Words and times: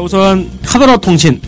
자, 0.00 0.02
우선 0.02 0.50
카더라 0.64 0.96
통신 0.96 1.42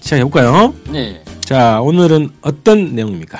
시작해볼까요? 0.00 0.72
네. 0.90 1.22
자, 1.40 1.78
오늘은 1.82 2.30
어떤 2.40 2.94
내용입니까? 2.94 3.38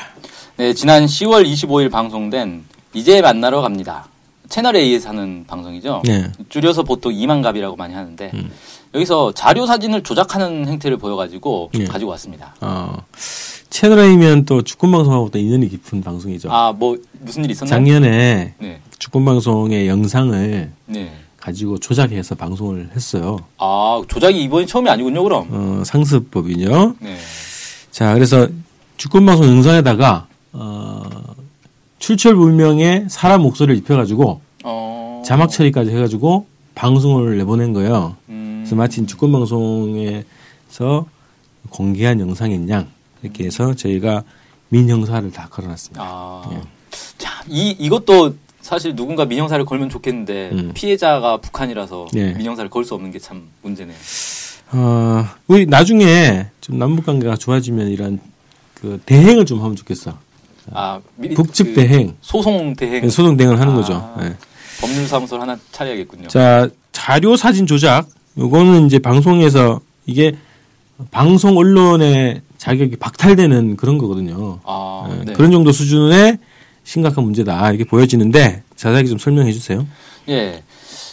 네, 0.59 0.75
지난 0.75 1.07
10월 1.07 1.51
25일 1.51 1.91
방송된 1.91 2.63
이제 2.93 3.23
만나러 3.23 3.63
갑니다. 3.63 4.07
채널 4.51 4.77
A에서 4.77 5.09
하는 5.09 5.45
방송이죠. 5.47 6.03
네. 6.05 6.31
줄여서 6.51 6.83
보통 6.83 7.15
이만갑이라고 7.15 7.75
많이 7.77 7.95
하는데 7.95 8.31
음. 8.35 8.51
여기서 8.95 9.33
자료 9.33 9.65
사진을 9.65 10.03
조작하는 10.03 10.69
행태를 10.69 10.99
보여가지고 10.99 11.71
네. 11.73 11.85
가지고 11.87 12.11
왔습니다. 12.11 12.55
어, 12.61 12.99
채널A면 13.71 14.45
또 14.45 14.61
축구 14.61 14.91
방송하고 14.91 15.31
또 15.31 15.39
인연이 15.39 15.71
깊은 15.71 16.03
방송이죠. 16.03 16.53
아, 16.53 16.73
뭐 16.73 16.99
무슨 17.19 17.43
일 17.47 17.53
있었나요? 17.53 17.77
작년에 17.77 18.55
네, 18.59 18.81
축구 18.99 19.25
방송의 19.25 19.89
영상을 19.89 20.71
네. 20.85 21.24
가지고 21.45 21.79
조작해서 21.79 22.35
방송을 22.35 22.89
했어요. 22.97 23.39
아, 23.59 24.01
조작이 24.09 24.43
이번이 24.45 24.67
처음이 24.67 24.89
아니군요, 24.89 25.23
그럼. 25.23 25.47
어, 25.51 25.83
상습법이죠. 25.85 26.97
네. 27.01 27.19
자, 27.91 28.15
그래서 28.15 28.49
축구방송 28.97 29.47
영상에다가, 29.47 30.27
어, 30.55 31.03
출처 31.99 32.35
불명의 32.35 33.07
사람 33.11 33.43
목소리를 33.43 33.77
입혀가지고 33.77 34.41
어. 34.65 35.23
자막 35.27 35.51
처리까지 35.51 35.91
해가지고 35.91 36.47
방송을 36.75 37.37
내보낸 37.37 37.75
거예요. 37.75 38.17
음, 38.31 38.63
그래서 38.63 38.77
마침 38.77 39.07
주권방송에서 39.07 41.07
공개한 41.69 42.21
영상인 42.21 42.71
양 42.71 42.89
이렇게 43.23 43.45
해서 43.45 43.75
저희가 43.75 44.23
민형사를 44.71 45.31
다 45.33 45.49
걸어놨습니다. 45.51 46.03
아. 46.03 46.51
예. 46.53 46.61
참, 47.19 47.45
이 47.49 47.77
이것도 47.79 48.35
사실 48.65 48.97
누군가 48.97 49.27
민영사를 49.27 49.63
걸면 49.67 49.91
좋겠는데 49.91 50.51
음. 50.53 50.71
피해자가 50.73 51.37
북한이라서 51.37 52.07
예. 52.17 52.33
민영사를 52.33 52.69
걸 52.71 52.83
수 52.85 52.95
없는 52.95 53.11
게 53.13 53.19
참 53.19 53.43
문제네요. 53.63 53.95
어, 54.73 55.27
우리 55.49 55.67
나중에 55.67 56.47
좀 56.63 56.79
남북 56.79 57.05
관계가 57.05 57.37
좋아지면 57.37 57.89
이런 57.89 58.19
그 58.73 58.99
대행을 59.05 59.45
좀 59.45 59.61
하면 59.63 59.77
좋겠어. 59.77 60.17
아, 60.73 60.99
미, 61.17 61.35
북측 61.35 61.67
그 61.67 61.75
대행, 61.75 62.17
소송 62.23 62.75
대행 62.75 63.09
소송 63.11 63.37
대행을 63.37 63.61
하는 63.61 63.75
아. 63.75 63.77
거죠. 63.77 64.15
예. 64.23 64.35
법률사무소를 64.81 65.43
하나 65.43 65.59
차려야겠군요. 65.71 66.29
자, 66.29 66.69
자료 66.91 67.37
사진 67.37 67.67
조작. 67.67 68.09
요거는 68.39 68.87
이제 68.87 68.99
방송에서 68.99 69.81
이게 70.07 70.33
방송 71.11 71.59
언론의 71.59 72.41
자격이 72.57 72.97
박탈되는 72.97 73.77
그런 73.77 73.99
거거든요. 73.99 74.61
아, 74.65 75.07
예, 75.21 75.25
네. 75.27 75.33
그런 75.35 75.51
정도 75.51 75.71
수준의 75.71 76.39
심각한 76.85 77.25
문제다. 77.25 77.71
이렇게 77.71 77.85
보여지는데 77.85 78.63
자세하게 78.77 79.09
좀 79.09 79.19
설명해 79.19 79.53
주세요. 79.53 79.87
예. 80.29 80.63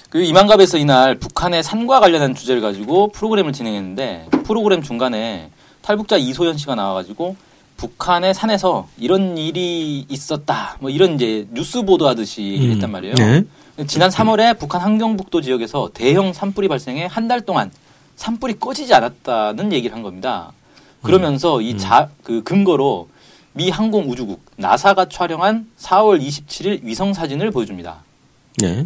그 0.10 0.22
이만갑에서 0.22 0.78
이날 0.78 1.16
북한의 1.16 1.64
산과 1.64 2.02
관련한 2.02 2.36
주제를 2.36 2.62
가지고 2.62 3.08
프로그램을 3.14 3.54
진행했는데 3.54 4.28
프로그램 4.44 4.82
중간에 4.82 5.50
탈북자 5.82 6.18
이소연 6.18 6.58
씨가 6.58 6.76
나와가지고 6.76 7.36
북한의 7.78 8.34
산에서 8.34 8.88
이런 9.00 9.38
일이 9.38 10.06
있었다. 10.10 10.78
뭐 10.82 10.90
이런 10.90 11.16
이제 11.16 11.48
뉴스 11.52 11.82
보도하듯이 11.84 12.44
얘기를 12.44 12.76
했단 12.76 12.92
말이에요. 12.92 13.16
네. 13.16 13.44
지난 13.88 14.10
3월에 14.12 14.60
북한 14.60 14.82
함경북도 14.82 15.42
지역에서 15.42 15.90
대형 15.94 16.34
산불이 16.34 16.68
발생해 16.68 17.08
한 17.10 17.28
달 17.28 17.42
동안 17.42 17.72
산불이 18.18 18.60
꺼지지 18.60 18.94
않았다는 18.94 19.72
얘기를 19.72 19.96
한 19.96 20.04
겁니다. 20.04 20.52
그러면서 21.02 21.62
이자그 21.62 22.44
근거로 22.44 23.08
미 23.54 23.70
항공우주국 23.70 24.42
나사가 24.58 25.10
촬영한 25.10 25.68
4월 25.78 26.22
27일 26.22 26.84
위성 26.84 27.14
사진을 27.14 27.52
보여줍니다. 27.52 28.04
네. 28.58 28.86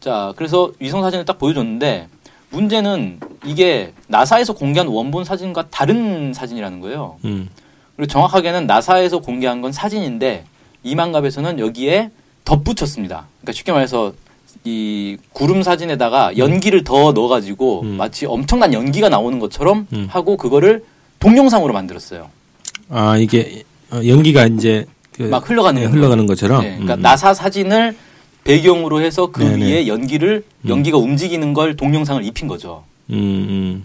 자, 0.00 0.32
그래서 0.36 0.72
위성 0.78 1.02
사진을 1.02 1.24
딱 1.24 1.38
보여줬는데 1.38 2.08
문제는 2.50 3.20
이게 3.44 3.92
나사에서 4.08 4.54
공개한 4.54 4.88
원본 4.88 5.24
사진과 5.24 5.68
다른 5.70 6.32
사진이라는 6.34 6.80
거예요. 6.80 7.18
음. 7.24 7.48
그리고 7.96 8.08
정확하게는 8.08 8.66
나사에서 8.66 9.20
공개한 9.20 9.60
건 9.60 9.72
사진인데 9.72 10.44
이만갑에서는 10.82 11.58
여기에 11.58 12.10
덧붙였습니다. 12.44 13.26
그러니까 13.40 13.52
쉽게 13.52 13.72
말해서 13.72 14.12
이 14.64 15.16
구름 15.32 15.62
사진에다가 15.62 16.36
연기를 16.36 16.84
더 16.84 17.12
넣어가지고 17.12 17.82
음. 17.82 17.96
마치 17.96 18.26
엄청난 18.26 18.74
연기가 18.74 19.08
나오는 19.08 19.38
것처럼 19.38 19.86
음. 19.92 20.06
하고 20.10 20.36
그거를 20.36 20.84
동영상으로 21.18 21.72
만들었어요. 21.72 22.30
아 22.88 23.16
이게 23.16 23.62
어, 23.64 23.69
연기가 23.92 24.46
이제 24.46 24.86
그 25.12 25.24
막 25.24 25.48
흘러가는 25.48 25.80
네, 25.80 25.86
거. 25.86 25.92
흘러가는 25.92 26.26
것처럼. 26.26 26.62
네, 26.62 26.70
그러니까 26.70 26.94
음. 26.94 27.02
나사 27.02 27.34
사진을 27.34 27.94
배경으로 28.44 29.00
해서 29.02 29.30
그 29.30 29.42
네네. 29.42 29.66
위에 29.66 29.86
연기를 29.86 30.44
연기가 30.66 30.96
움직이는 30.96 31.52
걸 31.52 31.76
동영상을 31.76 32.24
입힌 32.24 32.48
거죠. 32.48 32.84
음, 33.10 33.14
음. 33.14 33.84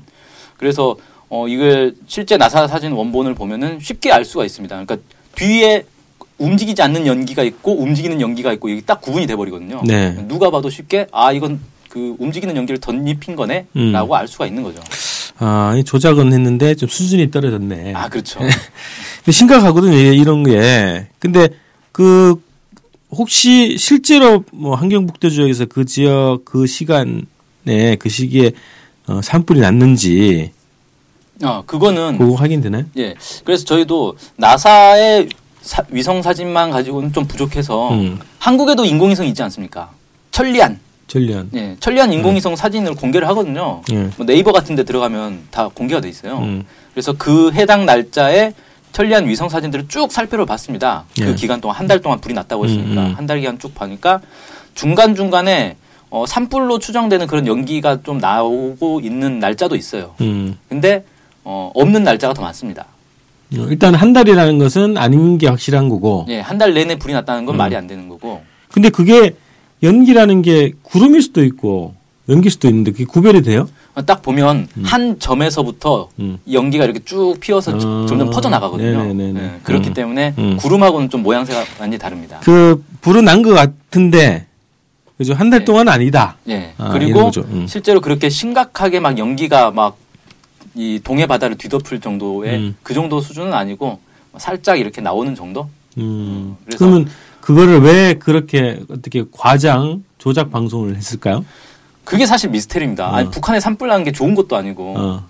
그래서 0.57 0.95
어 1.27 1.47
이걸 1.47 1.93
실제 2.07 2.37
나사 2.37 2.67
사진 2.67 2.93
원본을 2.93 3.33
보면은 3.35 3.79
쉽게 3.81 4.11
알 4.11 4.23
수가 4.23 4.45
있습니다. 4.45 4.73
그러니까 4.85 4.97
뒤에 5.35 5.83
움직이지 6.37 6.81
않는 6.81 7.05
연기가 7.05 7.43
있고 7.43 7.77
움직이는 7.81 8.21
연기가 8.21 8.53
있고 8.53 8.69
이게 8.69 8.81
딱 8.81 9.01
구분이 9.01 9.27
돼 9.27 9.35
버리거든요. 9.35 9.81
네. 9.85 10.15
누가 10.27 10.49
봐도 10.51 10.69
쉽게 10.69 11.07
아 11.11 11.31
이건 11.33 11.59
그 11.89 12.15
움직이는 12.19 12.55
연기를 12.55 12.79
덧입힌 12.79 13.35
거네라고 13.35 13.67
음. 13.75 14.11
알 14.13 14.27
수가 14.27 14.45
있는 14.47 14.63
거죠. 14.63 14.79
아, 15.37 15.75
이 15.77 15.83
조작은 15.83 16.31
했는데 16.33 16.75
좀 16.75 16.87
수준이 16.87 17.31
떨어졌네. 17.31 17.93
아 17.93 18.07
그렇죠. 18.09 18.39
근데 18.39 19.31
심각하거든요, 19.31 19.95
이런 19.95 20.43
게. 20.43 21.07
근데 21.19 21.49
그 21.91 22.41
혹시 23.11 23.77
실제로 23.77 24.43
뭐 24.51 24.75
한경북도 24.75 25.29
지역에서 25.29 25.65
그 25.65 25.85
지역 25.85 26.45
그 26.45 26.67
시간에 26.67 27.95
그 27.99 28.09
시기에 28.09 28.51
어, 29.07 29.21
산불이 29.21 29.59
났는지 29.59 30.51
어 31.43 31.63
그거는 31.65 32.17
그거 32.17 32.35
확인되나요? 32.35 32.85
예. 32.97 33.13
그래서 33.43 33.65
저희도 33.65 34.17
나사의 34.37 35.29
사- 35.61 35.83
위성 35.89 36.21
사진만 36.21 36.71
가지고는 36.71 37.11
좀 37.11 37.25
부족해서 37.27 37.89
음. 37.91 38.19
한국에도 38.39 38.85
인공위성 38.85 39.25
있지 39.27 39.43
않습니까? 39.43 39.91
천리안. 40.31 40.79
전리안. 41.07 41.49
예. 41.53 41.75
천리안 41.79 42.11
인공위성 42.11 42.55
사진을 42.55 42.95
공개를 42.95 43.27
하거든요. 43.29 43.81
예. 43.91 44.09
뭐 44.17 44.25
네이버 44.25 44.51
같은 44.51 44.75
데 44.75 44.83
들어가면 44.83 45.47
다 45.51 45.69
공개가 45.73 46.01
돼 46.01 46.09
있어요. 46.09 46.39
음. 46.39 46.65
그래서 46.93 47.13
그 47.17 47.51
해당 47.53 47.85
날짜에 47.85 48.53
천리안 48.91 49.27
위성 49.27 49.49
사진들을 49.49 49.87
쭉 49.87 50.11
살펴를 50.11 50.45
봤습니다. 50.45 51.05
예. 51.19 51.25
그 51.25 51.35
기간 51.35 51.61
동안 51.61 51.77
한 51.77 51.87
달 51.87 52.01
동안 52.01 52.19
불이 52.21 52.33
났다고 52.33 52.65
했으니까 52.65 53.01
음, 53.01 53.09
음. 53.09 53.13
한달 53.15 53.39
기간 53.39 53.59
쭉 53.59 53.75
보니까 53.75 54.21
중간 54.73 55.15
중간에 55.15 55.75
어, 56.09 56.25
산불로 56.25 56.79
추정되는 56.79 57.27
그런 57.27 57.45
연기가 57.45 58.01
좀 58.01 58.17
나오고 58.19 59.01
있는 59.01 59.39
날짜도 59.39 59.75
있어요. 59.75 60.15
음. 60.21 60.57
근데 60.69 61.03
어, 61.43 61.71
없는 61.75 62.03
날짜가 62.03 62.33
더 62.33 62.41
많습니다. 62.41 62.85
어, 63.57 63.67
일단 63.69 63.93
한 63.93 64.13
달이라는 64.13 64.57
것은 64.57 64.97
아닌 64.97 65.37
게 65.37 65.47
확실한 65.47 65.89
거고. 65.89 66.25
예, 66.29 66.39
한 66.39 66.57
달 66.57 66.73
내내 66.73 66.95
불이 66.97 67.13
났다는 67.13 67.45
건 67.45 67.55
음. 67.55 67.57
말이 67.57 67.75
안 67.75 67.85
되는 67.85 68.07
거고. 68.09 68.41
근데 68.71 68.89
그게 68.89 69.35
연기라는 69.83 70.41
게 70.41 70.73
구름일 70.83 71.21
수도 71.21 71.43
있고 71.43 71.95
연기일 72.27 72.51
수도 72.51 72.67
있는데 72.67 72.91
그게 72.91 73.05
구별이 73.05 73.41
돼요? 73.43 73.69
딱 74.05 74.21
보면 74.21 74.67
한 74.83 75.19
점에서부터 75.19 76.09
음. 76.19 76.39
연기가 76.51 76.83
이렇게 76.83 76.99
쭉 77.05 77.35
피어서 77.39 77.73
아, 77.75 77.79
점점 77.79 78.29
퍼져 78.29 78.49
나가거든요. 78.49 79.13
예, 79.37 79.59
그렇기 79.63 79.89
음. 79.89 79.93
때문에 79.93 80.33
음. 80.37 80.57
구름하고는 80.57 81.09
좀 81.09 81.23
모양새가 81.23 81.59
완전히 81.79 81.97
다릅니다. 81.97 82.39
그 82.43 82.83
불은 83.01 83.25
난 83.25 83.41
것 83.41 83.51
같은데 83.53 84.47
그죠 85.17 85.33
한달 85.33 85.59
네. 85.59 85.65
동안은 85.65 85.91
아니다. 85.93 86.35
예. 86.49 86.73
아, 86.77 86.89
그리고. 86.89 87.31
음. 87.37 87.67
실제로 87.67 88.01
그렇게 88.01 88.29
심각하게 88.29 88.99
막 88.99 89.17
연기가 89.17 89.71
막 89.71 90.05
이 90.75 90.99
동해 91.03 91.25
바다를 91.25 91.55
뒤덮을 91.57 92.01
정도의 92.01 92.57
음. 92.57 92.75
그 92.83 92.93
정도 92.93 93.21
수준은 93.21 93.53
아니고 93.53 93.99
살짝 94.37 94.77
이렇게 94.77 94.99
나오는 94.99 95.33
정도? 95.33 95.69
음. 95.97 96.55
그러면 96.77 97.07
그거를 97.41 97.79
왜 97.81 98.15
그렇게 98.15 98.79
어떻게 98.89 99.23
과장 99.31 100.03
조작 100.17 100.51
방송을 100.51 100.95
했을까요? 100.95 101.45
그게 102.03 102.25
사실 102.25 102.49
미스테리입니다. 102.49 103.15
아니 103.15 103.27
어. 103.27 103.31
북한에 103.31 103.59
산불 103.59 103.87
나는 103.87 104.03
게 104.03 104.11
좋은 104.11 104.35
것도 104.35 104.55
아니고 104.55 104.95
어. 104.97 105.23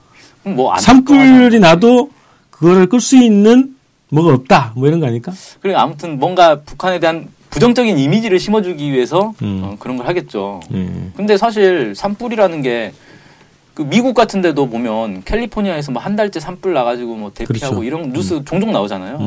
뭐안 0.43 0.79
산불이 0.79 1.59
나도 1.59 2.09
그거를 2.51 2.87
끌 2.87 2.99
수 2.99 3.17
있는 3.17 3.75
뭐가 4.09 4.33
없다. 4.33 4.73
뭐 4.75 4.87
이런 4.87 4.99
거 4.99 5.07
아닐까? 5.07 5.31
그래 5.61 5.73
아무튼 5.73 6.19
뭔가 6.19 6.61
북한에 6.61 6.99
대한 6.99 7.27
부정적인 7.49 7.97
이미지를 7.97 8.39
심어주기 8.39 8.91
위해서 8.91 9.33
음. 9.41 9.61
어, 9.63 9.75
그런 9.79 9.97
걸 9.97 10.07
하겠죠. 10.07 10.59
예. 10.73 10.89
근데 11.15 11.37
사실 11.37 11.95
산불이라는 11.95 12.61
게 12.61 12.91
그 13.75 13.81
미국 13.83 14.13
같은 14.13 14.41
데도 14.41 14.67
보면 14.69 15.23
캘리포니아에서 15.25 15.91
뭐 15.91 16.01
한 16.01 16.15
달째 16.15 16.39
산불 16.39 16.73
나가지고 16.73 17.15
뭐 17.17 17.31
대피하고 17.33 17.75
그렇죠. 17.75 17.83
이런 17.83 18.13
뉴스 18.13 18.41
종종 18.45 18.71
나오잖아요. 18.71 19.19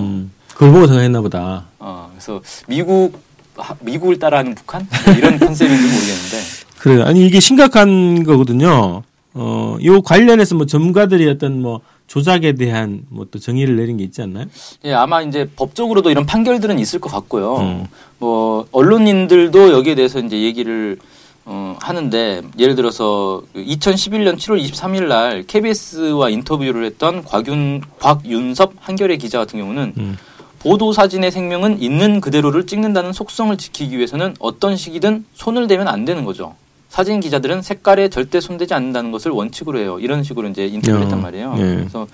음. 0.59 0.67
그걸 0.67 0.73
보고 0.73 0.87
생각했나 0.87 1.21
보다. 1.21 1.65
어, 1.79 2.11
그래서 2.13 2.41
미국 2.67 3.21
하- 3.57 3.77
미국을 3.81 4.19
따라하는 4.19 4.55
북한 4.55 4.87
뭐 5.07 5.15
이런 5.15 5.39
컨셉인지 5.39 5.83
모르겠는데 5.83 6.37
그래요. 6.79 7.05
아니 7.05 7.27
이게 7.27 7.41
심각한 7.41 8.25
거거든요. 8.25 9.03
어, 9.35 9.77
요 9.85 10.03
관련해서 10.03 10.55
뭐 10.57 10.67
전문가들이 10.67 11.29
어떤 11.29 11.61
뭐 11.63 11.81
조작에 12.09 12.53
대한 12.53 13.03
뭐 13.11 13.27
또 13.31 13.39
정의를 13.39 13.77
내린 13.77 13.99
게 13.99 14.05
있지 14.05 14.23
않나요? 14.23 14.47
예, 14.85 14.95
아마 14.95 15.21
이제 15.23 15.49
법적으로도 15.55 16.11
이런 16.11 16.25
판결들은 16.27 16.79
있을 16.79 16.99
것 17.01 17.11
같고요. 17.13 17.57
음. 17.59 17.87
뭐 18.19 18.67
언론인들도 18.73 19.73
여기에 19.73 19.95
대해서 19.95 20.19
이제 20.21 20.41
얘기를 20.43 20.99
어, 21.45 21.77
하는데 21.81 22.43
예를 22.59 22.75
들어서 22.75 23.43
그 23.53 23.63
2011년 23.65 24.37
7월 24.37 24.63
23일 24.63 25.05
날 25.07 25.45
KBS와 25.47 26.29
인터뷰를 26.31 26.85
했던 26.85 27.23
곽윤 27.25 27.83
곽윤섭 28.01 28.73
한겨레 28.81 29.17
기자 29.19 29.39
같은 29.39 29.59
경우는 29.59 29.93
음. 29.97 30.19
보도 30.59 30.93
사진의 30.93 31.31
생명은 31.31 31.81
있는 31.81 32.21
그대로를 32.21 32.67
찍는다는 32.67 33.13
속성을 33.13 33.57
지키기 33.57 33.97
위해서는 33.97 34.35
어떤 34.41 34.77
시기든 34.77 35.25
손을 35.35 35.69
대면 35.69 35.89
안 35.89 36.05
되는 36.05 36.25
거죠. 36.25 36.55
사진 36.89 37.21
기자들은 37.21 37.63
색깔에 37.63 38.09
절대 38.09 38.41
손대지 38.41 38.75
않는다는 38.75 39.13
것을 39.13 39.31
원칙으로 39.31 39.79
해요. 39.79 39.99
이런 40.01 40.23
식으로 40.23 40.49
이제 40.49 40.67
인터뷰를 40.67 41.01
어, 41.01 41.05
했단 41.05 41.23
말이에요. 41.23 41.55
예. 41.59 41.63
그래서 41.77 42.07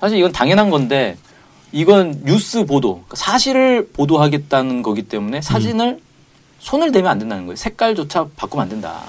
사실 0.00 0.18
이건 0.18 0.32
당연한 0.32 0.70
건데 0.70 1.16
이건 1.72 2.22
뉴스 2.24 2.64
보도, 2.64 2.94
그러니까 2.94 3.16
사실을 3.16 3.88
보도하겠다는 3.92 4.82
거기 4.82 5.02
때문에 5.02 5.40
사진을 5.40 6.00
손을 6.58 6.92
대면 6.92 7.10
안 7.10 7.18
된다는 7.18 7.46
거예요. 7.46 7.56
색깔조차 7.56 8.26
바꾸면 8.36 8.62
안 8.62 8.68
된다. 8.68 9.00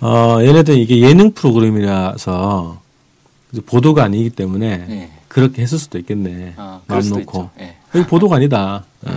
어, 0.00 0.38
얘네들 0.40 0.78
이게 0.78 1.00
예능 1.00 1.32
프로그램이라서 1.32 2.80
보도가 3.62 4.04
아니기 4.04 4.30
때문에 4.30 4.86
예. 4.88 5.10
그렇게 5.28 5.62
했을 5.62 5.78
수도 5.78 5.98
있겠네. 5.98 6.54
아, 6.56 6.80
마음 6.86 7.08
놓고. 7.08 7.50
예. 7.60 7.76
이게 7.94 8.06
보도가 8.06 8.36
아니다. 8.36 8.84
어. 9.06 9.10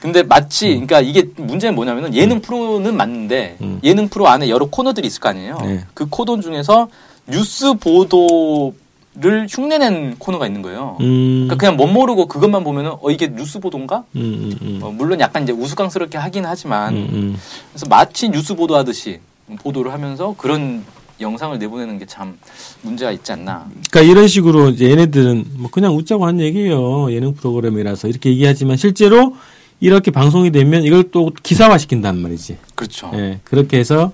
근데 0.00 0.24
마치 0.24 0.66
그러니까 0.70 1.00
이게 1.00 1.28
문제는 1.36 1.76
뭐냐면은 1.76 2.12
예능 2.14 2.42
프로는 2.42 2.96
맞는데 2.96 3.56
음. 3.60 3.78
예능 3.84 4.08
프로 4.08 4.26
안에 4.26 4.48
여러 4.48 4.66
코너들이 4.66 5.06
있을 5.06 5.20
거 5.20 5.28
아니에요. 5.28 5.58
네. 5.62 5.84
그 5.94 6.08
코너 6.08 6.40
중에서 6.40 6.88
뉴스 7.28 7.74
보도를 7.74 9.46
흉내낸 9.48 10.16
코너가 10.18 10.48
있는 10.48 10.60
거예요. 10.60 10.96
음. 11.00 11.46
그러니까 11.46 11.54
그냥 11.54 11.76
못 11.76 11.86
모르고 11.86 12.26
그것만 12.26 12.64
보면은 12.64 12.94
어 13.00 13.10
이게 13.12 13.28
뉴스 13.28 13.60
보도인가? 13.60 14.02
음, 14.16 14.20
음, 14.20 14.58
음. 14.62 14.80
어, 14.82 14.90
물론 14.90 15.20
약간 15.20 15.44
이제 15.44 15.52
우스꽝스럽게 15.52 16.18
하긴 16.18 16.46
하지만 16.46 16.96
음, 16.96 17.08
음. 17.12 17.36
그래서 17.70 17.86
마치 17.88 18.28
뉴스 18.28 18.56
보도하듯이 18.56 19.20
보도를 19.60 19.92
하면서 19.92 20.34
그런 20.36 20.82
영상을 21.22 21.58
내보내는 21.58 21.98
게 21.98 22.04
참 22.06 22.36
문제가 22.82 23.10
있지 23.12 23.32
않나. 23.32 23.66
그러니까 23.90 24.12
이런 24.12 24.28
식으로 24.28 24.70
이제 24.70 24.90
얘네들은 24.90 25.44
뭐 25.56 25.70
그냥 25.70 25.96
웃자고 25.96 26.26
한 26.26 26.40
얘기예요. 26.40 27.10
예능 27.12 27.34
프로그램이라서 27.34 28.08
이렇게 28.08 28.30
얘기하지만 28.30 28.76
실제로 28.76 29.34
이렇게 29.80 30.10
방송이 30.10 30.50
되면 30.50 30.84
이걸 30.84 31.10
또 31.10 31.30
기사화 31.42 31.78
시킨단 31.78 32.18
말이지. 32.18 32.58
그렇죠. 32.74 33.10
예, 33.14 33.40
그렇게 33.44 33.78
해서 33.78 34.12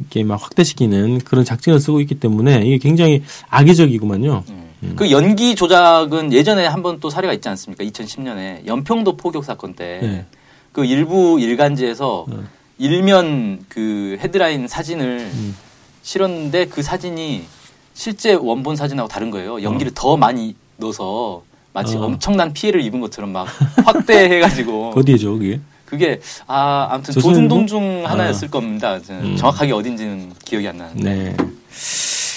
이렇게 0.00 0.24
막 0.24 0.42
확대시키는 0.42 1.20
그런 1.20 1.44
작전을 1.44 1.78
쓰고 1.78 2.00
있기 2.00 2.16
때문에 2.16 2.62
이게 2.64 2.78
굉장히 2.78 3.22
악의적이구만요. 3.50 4.44
음. 4.48 4.92
그 4.96 5.10
연기 5.10 5.54
조작은 5.54 6.32
예전에 6.32 6.66
한 6.66 6.82
번 6.82 6.98
또 7.00 7.10
사례가 7.10 7.32
있지 7.34 7.48
않습니까? 7.50 7.84
2010년에 7.84 8.66
연평도 8.66 9.16
포격 9.18 9.44
사건 9.44 9.74
때 9.74 10.00
네. 10.02 10.24
그 10.72 10.84
일부 10.84 11.38
일간지에서 11.38 12.26
음. 12.30 12.48
일면 12.78 13.64
그 13.68 14.16
헤드라인 14.20 14.66
사진을 14.66 15.30
음. 15.32 15.54
실었는데 16.02 16.66
그 16.66 16.82
사진이 16.82 17.44
실제 17.94 18.34
원본 18.34 18.76
사진하고 18.76 19.08
다른 19.08 19.30
거예요. 19.30 19.62
연기를 19.62 19.92
더 19.94 20.16
많이 20.16 20.54
넣어서 20.76 21.42
마치 21.72 21.96
어. 21.96 22.02
엄청난 22.02 22.52
피해를 22.52 22.80
입은 22.82 23.00
것처럼 23.00 23.32
막 23.32 23.46
확대해가지고 23.84 24.92
어디에죠, 24.96 25.38
그게? 25.38 25.60
그게 25.84 26.20
아 26.46 26.88
아무튼? 26.90 27.14
도중동 27.14 27.66
중 27.66 28.04
하나였을 28.06 28.48
아. 28.48 28.50
겁니다. 28.50 28.98
음. 29.10 29.36
정확하게 29.36 29.72
어딘지는 29.72 30.32
기억이 30.44 30.66
안 30.68 30.78
나는데. 30.78 31.02
네. 31.02 31.36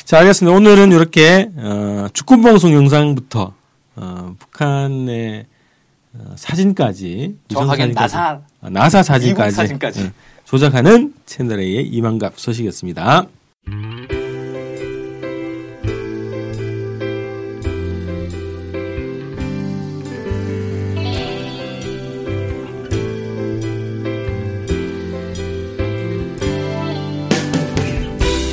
자, 0.06 0.20
알겠습니다. 0.20 0.56
오늘은 0.56 0.92
이렇게 0.92 1.50
어, 1.56 2.08
축구 2.14 2.42
방송 2.42 2.74
영상부터 2.74 3.54
어, 3.96 4.36
북한의 4.40 5.46
어, 6.14 6.34
사진까지 6.36 7.36
정확하게 7.48 7.82
사진까지, 7.84 8.16
나사 8.16 8.40
아, 8.62 8.70
나사 8.70 9.04
사진까지, 9.04 9.56
사진까지. 9.56 10.02
예, 10.02 10.12
조작하는 10.46 11.14
채널A의 11.26 11.88
이만갑 11.88 12.40
소식이었습니다. 12.40 13.28